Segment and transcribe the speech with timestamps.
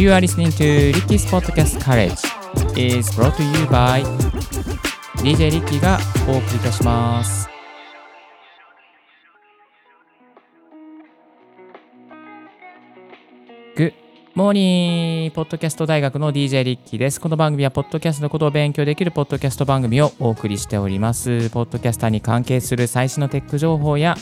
[0.00, 2.16] You are listening to Ricky's Podcast College
[2.74, 4.02] is brought to you by
[5.16, 7.46] DJ リッキーがお送りいたします。
[13.76, 13.92] Good
[14.34, 15.32] morning!
[15.32, 17.20] ポッドキャスト大学の DJ リッキーです。
[17.20, 21.50] この番組はポッドキャストのことを勉強できるポッドキャスト番組をお送りしております。
[21.50, 24.16] ポッドキャスターに関係する最新のテック情報や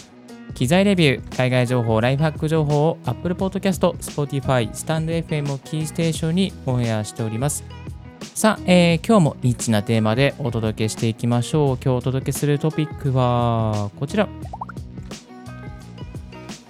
[0.55, 7.65] 機材レビュー、海外情報、ライフハック情報を Apple Podcast、Spotify、スタンド FM をキーステーションにオンエアしております。
[8.34, 11.79] さあ、えー今日もニッチなテーマでお届けしていきましょう。
[11.83, 14.29] 今日お届けするトピックはこちら。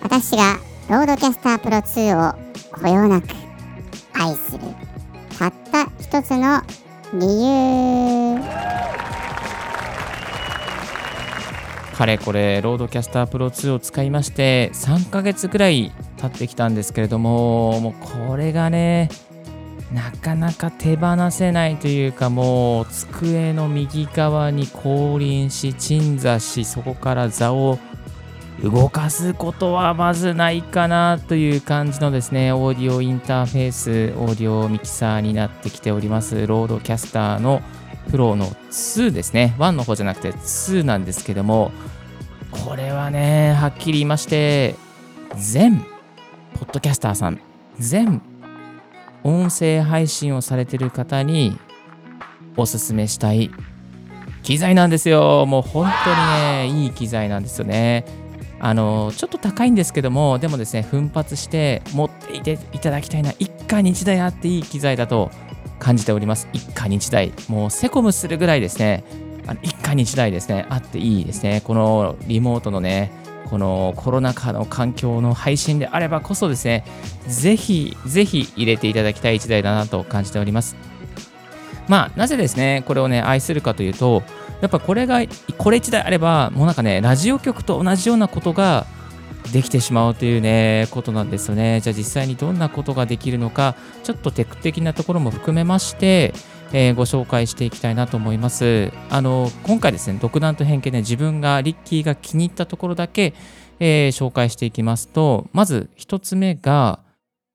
[0.03, 0.57] 私が
[0.89, 2.35] RODECaster Pro 2を
[2.73, 3.29] こよなく
[4.15, 4.61] 愛する
[5.39, 6.63] たった一つの
[7.13, 8.41] 理由
[11.99, 17.95] かれこれ RODECaster Pro 2を使いまして3ヶ月くらい経ってきたんですけれどももう
[18.29, 19.09] これがね
[19.93, 27.81] なかなか手放せないというかもう机の右側に降臨し鎮座しそこから座を
[28.63, 37.61] 動かすことはまずないかなという感じのですねオーディオインターフェースオーディオミキサーになってきておりますロードキャスターの
[38.11, 39.55] プロの2ですね。
[39.59, 41.71] 1の方じゃなくて2なんですけども
[42.51, 44.75] これはねはっきり言いまして
[45.37, 45.79] 全
[46.55, 47.41] ポッドキャスターさん
[47.79, 48.23] 全
[49.23, 51.59] 音声配信をされてる方に
[52.57, 53.51] おすすめしたい
[54.43, 55.45] 機材なんですよ。
[55.47, 58.05] もう本当にねいい機材なんですよね。
[58.61, 65.31] あのちょっと高いんですけどもでもですね奮発して持っていていただきたいな一家に一台あっていい機材だと
[65.79, 66.49] 感じております。
[66.53, 67.33] 一家に一台。
[67.49, 69.05] もうセコムするぐらいですね。
[69.47, 70.67] あの一家に一台ですね。
[70.69, 71.63] あっていいですね。
[71.65, 73.11] このリモートのね
[73.49, 76.85] このコロナ禍の環境の配信であればこそですね。
[77.27, 80.77] ぜひぜひ入れていただきたい一台だなと感じております。
[81.89, 84.23] まあなぜですねこれをね愛するかというと
[84.61, 85.21] やっぱこれが
[85.57, 88.87] これ一台あればもうなんかねラジオ局と同じようなことが
[89.53, 96.33] できてしまうというねことなんですよねじゃあ実際にどんなことができるのかちょっとテク的なところも含めまして、
[96.73, 103.35] えーご紹介していきたいなと思いますあの今回ですね独断と偏見で自分がリッキーが気に入ったところだけ、
[103.81, 107.01] えー紹介していきますとまず一つ目が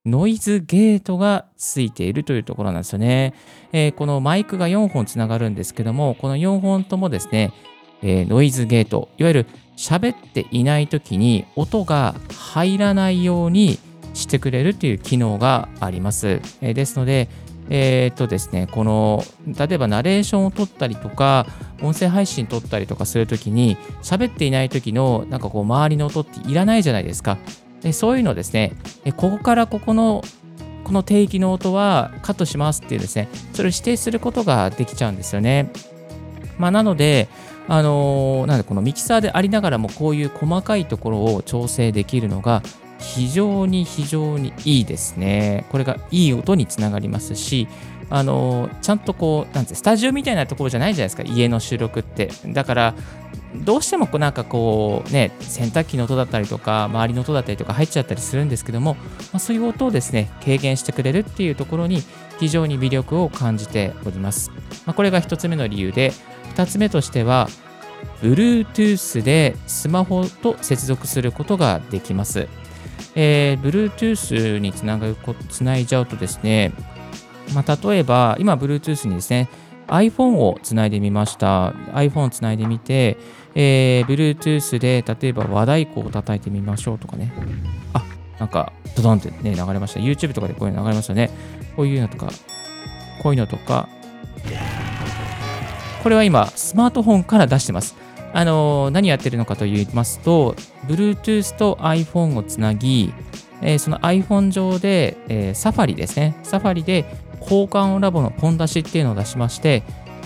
[0.06, 3.34] ノイズゲートがついているというところなんですよね。
[3.72, 7.54] えーこのマイクが4本つながるんですけども、この4本ともですね、
[8.04, 13.80] えーノイズゲート、いわゆる喋っていない時に音が入らないように
[14.14, 16.42] してくれるという機能があります。
[16.62, 17.30] えーですので、
[17.70, 21.48] えーっとですね、この例えばナレーションを取ったりとか、
[21.82, 27.38] 音声配信取ったりとかするときに、喋っていない時のなんかこう周りの音っていらないじゃないですか。
[27.82, 28.74] でそういうのですね、
[29.18, 30.24] ここからここの
[30.84, 35.72] この定域の音はカットしますっていうですね、それを指定することができちゃうんですよね。
[36.58, 37.30] まあ、なので、
[37.68, 42.62] あのーなんでこのミキサーでありながらもこういう細かいところを調整できるのが
[43.00, 45.66] 非常に非常にいいですね。
[45.70, 47.68] これがいい音につながりますし、
[48.10, 52.30] あのーちゃんとこう、なんてスタジオみたいなところじゃないじゃないですか、家の収録って。
[52.48, 52.94] だから、
[53.56, 59.02] どうしてもなんかこうね、洗濯機の音だったりとか、周りの音だったりとか入っちゃったりするんですけども、ま
[59.34, 62.02] あ、そういう音をですね、軽減してくれるっていうところに
[62.40, 64.50] 非常に魅力を感じております。
[64.86, 66.14] まあ、これが一つ目の理由で、
[66.50, 67.48] 二つ目としては、
[68.22, 72.48] Bluetooth でスマホと接続することができます。
[73.16, 76.72] えー Bluetooth につながるこつないじゃうとですね、
[77.54, 79.50] まあ、例えば、今 Bluetooth にですね、
[79.88, 81.72] iPhone をつないでみました。
[81.94, 83.18] iPhone をつないでみて、
[83.56, 87.34] えー Bluetooth で例えば和太鼓を叩いてみましょうとかね。
[87.94, 88.04] あ、
[88.40, 90.00] なんか、ドドンってね、流れました。
[90.00, 91.30] YouTube とかでこういうの流れましたね。
[91.76, 92.28] こういうのとか、
[93.22, 93.90] こういうのとか、
[96.04, 97.96] これは今、スマートフォンから出してます。
[98.34, 100.54] あのー何やってるのかと言いますと、
[100.86, 103.14] Bluetooth と iPhone をつなぎ、
[103.62, 106.36] えーその iPhone 上で、えー、サファリですね。
[106.44, 107.06] サファリで
[107.40, 109.84] 交換音ラボのポン出しっていうのを出しまして、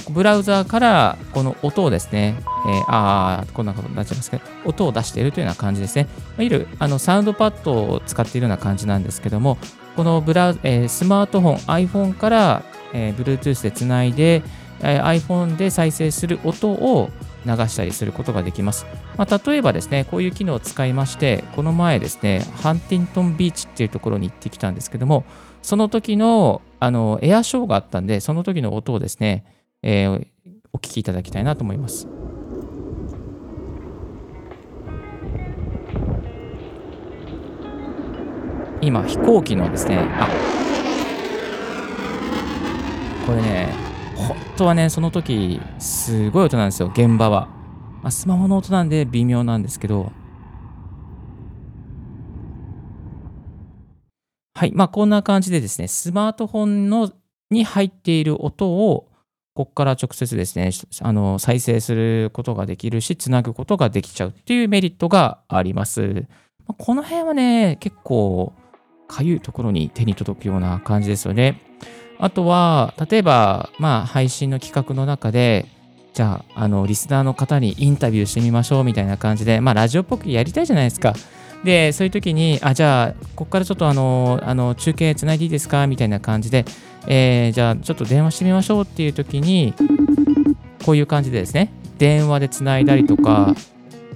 [0.09, 2.33] ブラウザーからこの音をですね、
[2.67, 6.07] えーあーこんなことになっちゃいますけど、音を出しているというような感じですね。
[6.37, 9.59] いわゆるあのサウンドパッドを使っているような感じなんですけども、
[9.95, 11.55] このブラウえースマートフォン、
[11.87, 12.63] iPhone から、
[12.93, 14.41] えー Bluetooth でつないで、
[14.81, 17.09] え iPhone で再生する音を
[17.45, 18.85] 流したりすることができます。
[19.17, 25.23] まあ、例えばですね、こういう機能を使いまして、この前ですね、ハンティントンビーチっていうところに行ってきたんですけども、
[25.61, 29.45] その時のあのエアショーがあったんで、その時の音をですね、
[29.81, 30.27] えー
[30.73, 32.07] お聞きいただきたいなと思います。
[38.79, 40.29] 今、飛行機のですね、あ
[43.25, 43.86] これね、
[44.17, 47.47] 本当はね、その時、すごい音なんですよ、現場は。
[48.01, 50.11] まあ、スマホの音なんで微妙なんですけど、
[54.55, 54.71] はい。
[54.73, 57.11] まあ、こんな感じでですね、スマートフォンの
[57.51, 59.07] に入っている音を、
[59.53, 60.71] ここから直接ですね、
[61.01, 66.25] あの再生することができるし、つなぐことができちゃうっていうメリットがあります。
[66.79, 68.53] この辺はね、結構、
[69.07, 71.61] かゆいところに手に届くような感じですよね。
[72.19, 75.65] あとは、例えば、まあ、配信の企画の中で、
[76.13, 81.13] じゃあ、あの、リスナーの方にインタビューしてみましょうみたいな感じで、まあ、ラジオっぽくやりたいじゃないですか。
[81.63, 85.87] で、そういう時に、あ、じゃあ、ここからちょっとあの、あの中継つないでいいですか？
[85.87, 86.65] みたいな感じで、
[87.07, 89.73] えー、じゃあ、ちょっと電話してみましょうっていう時に、
[90.85, 93.55] こういう感じでですね、電話でつないだりとか、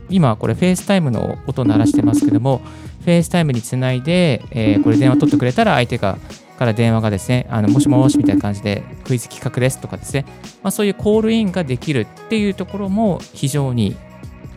[0.09, 2.61] 今、これ、 FaceTime の音鳴らしてますけども、
[3.03, 6.17] FaceTime につないで、えー、これ電話取ってくれたら、相手が、
[6.61, 10.25] から電話がですね、あのもしもしみたいな感じで、クイズ企画ですとかですね、
[10.61, 13.97] まあ、そういうコールインができるっていうところも非常に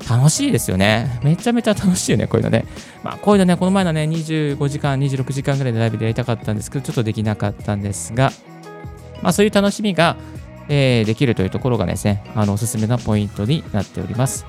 [0.06, 1.18] 楽しいですよね。
[1.24, 2.66] めちゃめちゃ楽しいよね、こういうのね。
[3.02, 8.32] まあ、こういうのね、この前のね、25時間、26時間ぐらいでライブでやりたかったんですけど、ちょっとできなかったんですが、
[9.22, 10.18] まあ、そういう楽しみが、
[10.68, 14.44] えー、できるというところがですね、あの、おすすめなポイントになっております。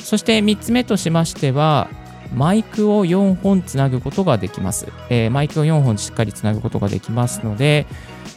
[0.00, 1.88] そして3つ目としましては、
[2.32, 4.86] マイクを4本つなぐことができます。
[5.10, 7.86] えー、マイクを4本しっかりつなぐことができますので、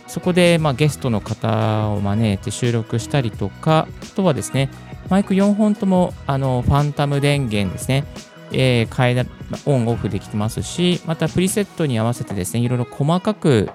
[0.07, 4.69] そこで、まあ、ゲストの方を招いて収録したりとか、あとはですね、
[5.09, 8.03] マイク4本ともあのファンタム電源ですね、
[8.51, 9.25] えー、変え
[9.65, 13.69] オンオフできてますし、またプリセットに合わせてですね、いろいろ細かく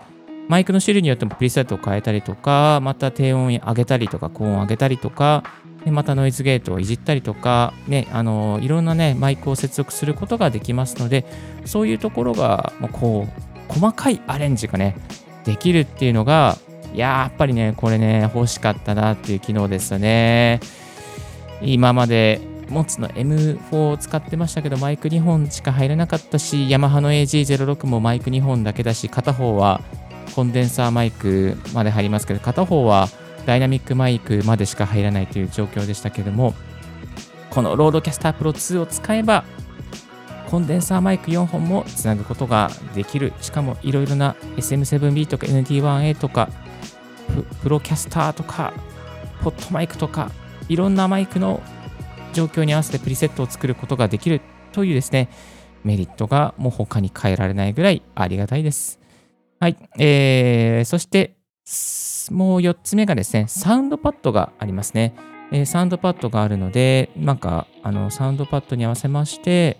[0.49, 5.44] マイクの種類によってもプリセットを変えたりとか、また低音上げたりとか、高音上げたりとか、
[5.84, 11.25] でまたノイズゲートをいじったりとか、ね、あのいろんなね、マイクを接続することができますので、
[11.64, 14.96] そういうところが、もうこう、細かいアレンジがね、
[15.44, 16.56] できるっていうのが、
[16.94, 20.61] やっぱりね、これね、欲しかったなっていう機能ですよね。
[21.62, 29.81] 今までモツの M4 を使ってましたけど、マイク2本しか入らなかったし、ヤマハの AG06 もマイク2本だけだし、片方は
[30.34, 33.08] コンデンサーマイクまで入りますけど、片方は
[33.47, 36.55] ダイナミックマイクまでしか入らないという状況でしたけれども、
[37.50, 39.44] この RODECaster Pro 2を使えば、
[40.49, 43.33] コンデンサーマイク4本もつなぐことができる。
[43.41, 46.50] しかもいろいろな SM7B とか NT1A とか、
[47.62, 48.73] Procaster とか、
[49.43, 50.31] PodMic とか、
[50.69, 51.62] いろんなマイクの
[52.33, 54.41] 状況に合わせてプリセットを作ることができる
[54.73, 55.29] というですね、
[55.85, 59.00] メリットがもう他に変えられないぐらいありがたいです。
[59.61, 59.77] はい。
[59.99, 61.37] えー、そして、
[62.31, 65.15] もう4つ目がですね、サウンドパッドがありますね。
[65.51, 69.79] えー、サウンドパッドがあるので、なんか、あの、サウンドパッドに合わせまして、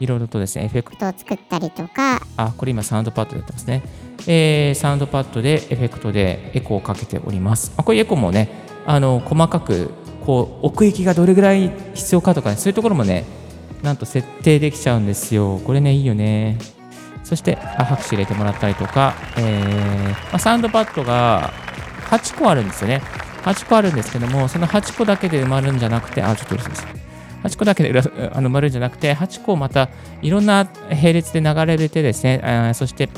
[0.00, 3.82] いろいろとですね、エフェクトを作ったりとか、あ、これ今サウンドパッドでやってますね。
[4.26, 7.72] えー、サウンドパッドでエフェクトでエコーをかけております。
[7.76, 8.48] あこれエコーもね、
[8.86, 9.90] あの、細かく
[10.24, 13.24] こう奥行きがどれぐらい必要かとかねそういうところもね
[13.82, 16.58] なんと設定できちゃうんですよこれねいいよね
[17.22, 21.52] そしてあ拍手入れてもらったりとか、えーまあ、サウンドパッドが
[22.10, 23.02] 8個あるんですよね
[23.42, 26.86] 8個あるんですけどもその8個だけで埋まるんじゃなくてあちょっと嬉しいです
[27.44, 29.90] 8個だけであの埋まるんじゃなくて8個また
[30.22, 33.08] いろんな並列で流れてですねあそして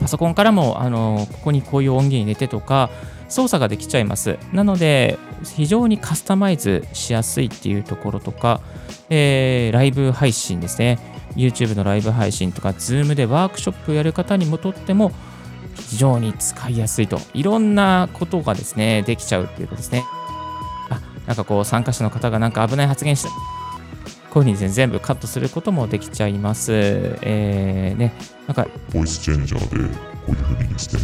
[0.00, 2.90] パソコンからもあのここにこういう音源入れてとか
[3.32, 4.38] 操作ができちゃいます。
[4.52, 5.18] なので、
[5.56, 8.60] 非常にカスタマイズしやすいっていうところとか、
[9.08, 10.98] えー、ライブ配信ですね。
[11.34, 15.12] YouTube のライブ配信とか、Zoom でワークショップをやる方にもとっても、
[15.74, 17.20] 非常に使いやすいと。
[17.34, 20.04] いろんなことがですね、できちゃうっていうことですね。
[20.90, 23.28] あ、なんかこう、参加者の方がなんか危ない発言した。
[24.32, 26.72] こういうふうにですね、全部カットすることもできちゃいます。
[26.72, 28.14] えー、ね、
[28.46, 29.94] なんか、ボイスチェンジャーで
[30.26, 31.02] こういうふうにですね、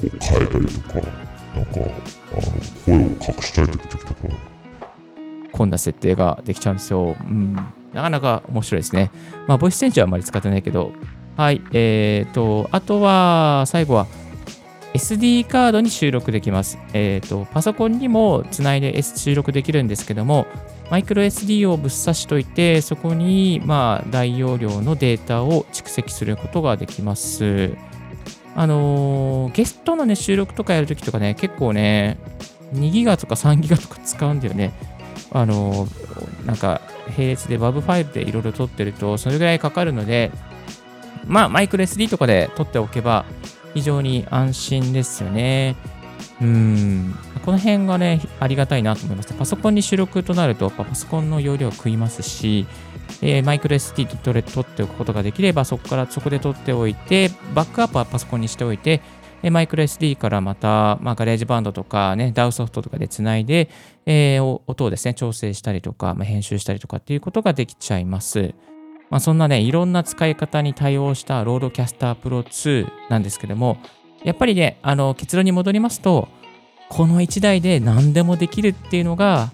[0.00, 0.94] こう変えたりとか、
[1.54, 2.52] なんか、あの、
[2.84, 4.14] 声を隠したい時とか。
[5.52, 7.16] こんな設定ができちゃうんですよ。
[7.18, 7.54] うん。
[7.94, 9.10] なかなか面白いですね。
[9.46, 10.92] まあ、ボイスチェンジはあまり使ってないけど、
[11.36, 11.62] はい。
[11.72, 14.06] えっ、ー、と、あとは、最後は、
[14.94, 16.78] SD カードに収録できます。
[16.94, 20.46] えっ、ー、と、パソコンにもつないで S 収録できるんですけども、
[20.90, 27.76] マイクロ SD をぶっ刺しといて、そこに、まあ、大容量のデータを蓄積することができます。
[28.54, 32.18] あのー、ゲストのね、収録とかやるときとかね、結構ね、
[32.72, 34.72] 2ギガとか3ギガとか使うんだよね。
[35.32, 36.80] あのー、なんか、
[37.16, 40.30] 並列で WAV ファイルでいろいろ撮ってると、それぐらいかかるので、
[41.26, 43.24] まあ、マイクロ SD とかで撮っておけば、
[43.74, 45.76] 非常に安心ですよね。
[46.40, 47.14] うん、
[47.44, 49.32] この辺がね、ありがたいなと思います。
[49.34, 52.66] パソコンに収録となると、パソコンの容量を食いますし、
[53.22, 59.00] えー、マイクロ SD で取っておくことができれば、そこからそこで取っておいて、バックアップはパソコンにしておいて、
[59.42, 63.70] でマイクロ SD からまた、まあ、 GarageBand とかね、DAW ソフトとかでつないで、
[64.06, 68.54] えー音をですね、調整したりとか、まあ、編集したりとかっていうことができちゃいます。
[69.10, 73.78] まあ、そんなね、いろんな使い方に対応した RODECaster Pro 2なんですけども、
[74.24, 76.28] やっぱりね、あの結論に戻りますと、
[76.88, 79.52] この1台で何でもできるっていうのが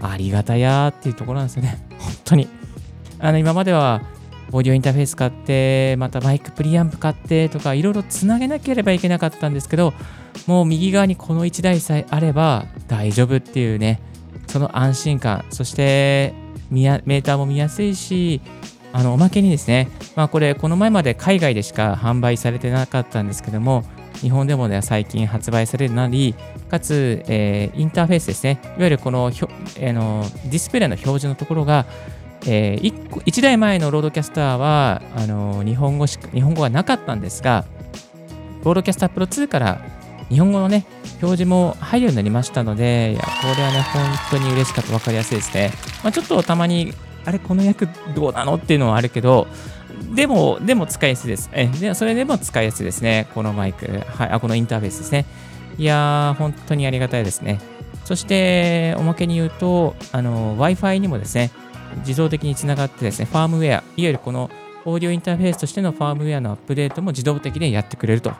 [0.00, 1.84] ありがたやーっていうところなんですよね。
[1.98, 2.48] 本当に。
[3.18, 4.02] あの今までは
[4.50, 9.94] オーディオインターフェース買って、またマイクプリアンプ買ってとか、いろいろつなげなければいけなかったんですけど、
[10.46, 14.00] もう右側にこの1台さえあれば大丈夫っていうね、
[14.48, 16.34] その安心感、そして
[16.70, 18.40] メーターも見やすいし、
[18.92, 23.84] あのおまけにですね、まあ、これ、この前まで海外でしか販売されてなかったんですけども、
[24.20, 26.34] 日本でもね、最近発売されるなり、
[26.70, 31.86] かつ、えーインターフェースですね、いわゆるこのひょ、えーのディスプレイの表示のところが、
[32.46, 37.64] え 1, 個1台前の RODECaster はあの日本語しか日本語がなかったんですが、
[38.64, 39.80] RODECaster Pro 2から
[40.28, 40.86] 日本語のね、
[41.20, 45.70] 表示も入るようになりましたので、いやこれはね、本当に嬉しかった、分かりやすいですね。
[46.02, 46.92] まあ、ちょっとたまに、
[47.24, 48.56] あれ、この訳どうなの？
[48.56, 49.46] っていうのはあるけど、
[50.14, 51.50] でも、でも使いやすいです。
[51.52, 53.28] えでそれでも使いやすいですね。
[53.34, 55.24] このマイク、はい、あこのインターフェースですね。
[55.78, 57.60] いやー、本当にありがたいですね。
[58.04, 61.50] そして、おまけに言うと、あの Wi-Fi にもですね、
[61.98, 64.50] 自動的につながってですね、ファームウェア、いわゆるこの
[64.84, 68.32] オーディオインターフェースとしてのファームウェアのアップデートも自動的でやってくれると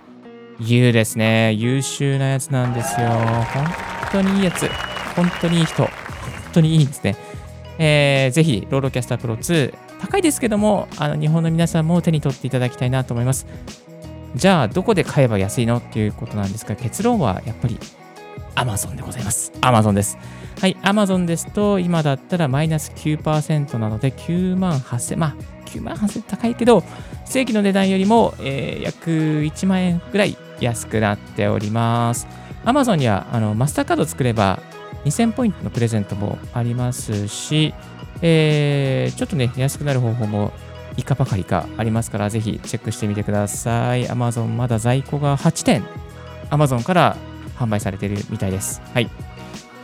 [0.58, 3.08] いうですね、優秀なやつなんですよ。
[3.08, 3.66] 本
[4.10, 4.68] 当にいいやつ。
[5.14, 5.84] 本当にいい人。
[5.84, 5.90] 本
[6.52, 7.16] 当にいいですね。
[7.84, 13.44] えーぜひ、 RODECaster Pro 2、高いですけども、あの日本の皆さんも手に取っていただきたいなと思います。
[14.36, 17.80] じゃあ、どこで買えば安いのっていうことなんですが、結論はやっぱり
[18.54, 19.50] Amazon でございます。
[19.62, 20.16] Amazon です。
[20.60, 25.34] はい、Amazon ですと、今だったらマイナス9%なので、9万8000、まあ、
[25.66, 26.84] 9万8000高いけど、
[27.24, 32.28] 正規の値段よりも、えー約1万円ぐらい安くなっております。
[32.64, 34.60] Amazon にはあのマスターカード作れば
[35.04, 37.74] 2000ポイントのプレゼントもありますし、
[38.20, 40.52] えーちょっとね、安くなる方法も
[40.96, 44.06] いかばかりかありますから、ぜひチェックしてみてください。
[44.06, 45.84] Amazon まだ在庫が8点、
[46.50, 47.16] Amazon から
[47.58, 48.82] 販売されているみたいです。
[48.92, 49.08] はい。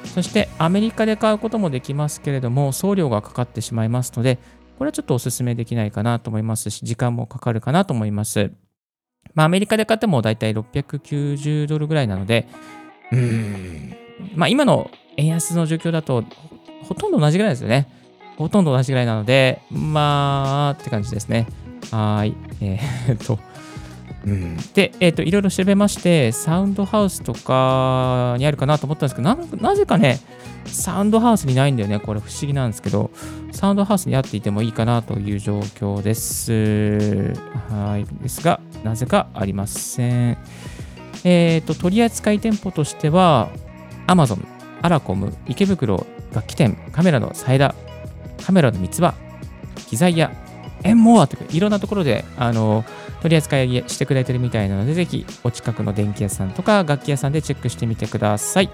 [0.05, 4.39] そしてアメリカで買うこともできますけれども、送料がかかってしまいますので、
[4.79, 8.53] これはちょっとお勧めできないかなと思いますし、時間もかかるかなと思います。
[9.35, 12.49] まあ、アメリカで買ってもだいたい690ドルぐらいなので、
[13.13, 13.97] うーん、
[14.35, 17.89] まあ、今の円安の状況だと、ほほとんど同じぐらいですよね。
[18.37, 21.47] ほとんど同じぐらいなので、まあ、って感じですね。
[21.91, 22.37] はーい。
[22.61, 23.39] えー っと、
[24.25, 30.21] うん、で、えーっと、いろいろ調べまして、サウンドハウスとかにあるかなと思ったんですけど、ななぜかね、
[30.67, 31.99] サウンドハウスにないんだよね。
[31.99, 33.11] これ不思議なんですけど、
[33.51, 37.35] サウンドハウスにあっていてもいいかなという状況です。
[37.71, 38.05] はい。
[38.23, 40.39] ですが、なぜかありません。
[41.25, 43.49] えっ、と、取扱店舗としては、
[44.07, 47.75] Amazon、アラコム、池袋、楽器店、カメラのサイダ、
[48.45, 49.15] カメラの三つ葉、
[49.89, 50.31] 機材屋、
[50.85, 52.85] エンモアといういろんなところであの
[53.21, 58.71] 取り扱いしてくれてるみたいなので、ぜひお近くの電気屋さんとか楽器屋さんでチェックしてみてください。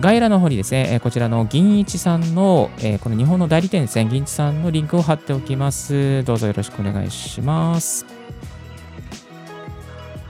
[0.00, 2.70] 概要欄の方にですね、こちらの銀一さんの、
[3.02, 6.24] この日本の代理店ですね、銀一さんのリンクを貼っておきます。
[6.24, 8.04] どうぞよろしくお願いします。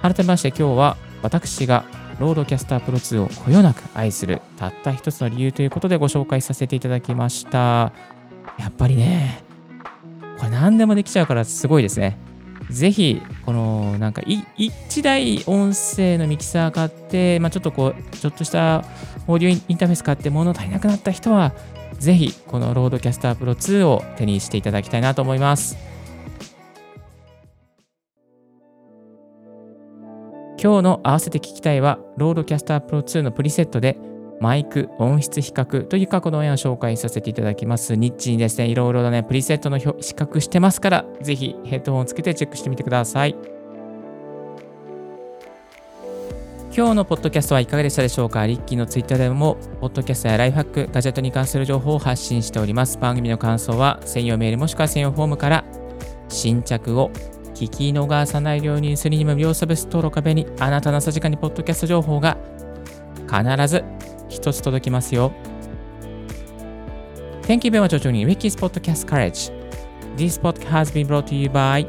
[0.03, 1.85] 改めまして今日は私が
[2.19, 7.93] RODECaster Pro 2をこよなく愛するたった一つの理由ということでご紹介させていただきました。
[8.59, 9.43] やっぱりね、
[10.39, 12.19] これ何でもできちゃうからすごいですね。
[12.71, 18.85] ぜひ、このなんか1台音声のミキサー買って、まあ、ちょっとこう、ちょっとした
[19.27, 21.53] オーディオインターフェース買って物足りなくなった人は、
[21.99, 25.92] ぜひこの RODECaster Pro 2を手にしていただきたいなと思います。
[30.63, 33.99] 今日の合わせて聞きたいは、ロードキャスタープロ2のプリセットで、
[34.39, 37.97] マイク、音質比較という過去の絵を紹介させていただきます。
[37.97, 43.35] ニッチにですね、いろいろなね、プリセットの比較してますから、ぜひヘッドホンをつけてチェックしてみてください。
[46.73, 48.47] 今日のポッドキャストはいかがでしたでしょうか？
[48.47, 52.99] ビッキーのツイッターでも、ポッドキャストやライフハック、ガジェットに関する情報を発信しております。
[52.99, 55.65] 番組の感想は、専用メールもしくは専用フォームから、
[56.29, 57.11] 新着を
[57.55, 62.37] 聞き逃さないようにするにも無料サービス登録壁にあなたの朝時間にポッドキャスト情報が
[63.29, 63.85] 必ず
[64.29, 65.33] 一つ届きますよ。
[67.43, 69.53] Thank you very much for joining Wikis Podcast College.
[70.17, 71.87] This podcast has been brought to you by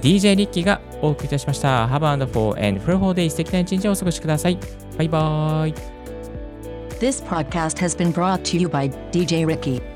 [0.00, 1.86] DJ リッキーがお送りいたしました。
[1.86, 4.58] Have a wonderful and fruitful day 素敵な一日をお過ごしください。
[4.96, 5.74] バイバイ。
[7.00, 9.91] This podcast has been brought to you by DJ Ricky.